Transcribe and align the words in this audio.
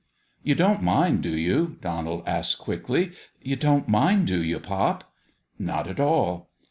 "You 0.41 0.55
don't 0.55 0.81
mind, 0.81 1.21
do 1.21 1.37
you?" 1.37 1.77
Donald 1.79 2.23
asked, 2.25 2.57
quickly. 2.57 3.11
"You 3.39 3.55
don't 3.55 3.87
mind, 3.87 4.25
do 4.25 4.41
you, 4.41 4.59
pop?'" 4.59 5.13
Not 5.59 5.87
at 5.87 5.99
all." 5.99 6.49